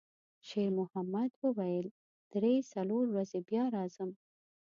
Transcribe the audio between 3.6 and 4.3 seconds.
راځم.»